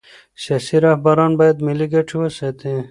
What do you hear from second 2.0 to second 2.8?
وساتي